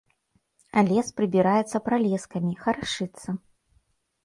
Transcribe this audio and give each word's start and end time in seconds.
Лес 0.87 1.07
прыбіраецца 1.19 1.77
пралескамі, 1.91 2.53
харашыцца. 2.65 3.29